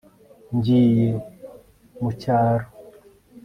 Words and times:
ngiye 0.55 1.05
mu 2.01 2.09
cyaro 2.21 2.67